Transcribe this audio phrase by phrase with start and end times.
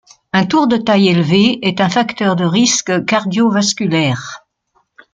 [0.33, 4.47] Un tour de taille élevé est un facteur de risque cardio-vasculaire.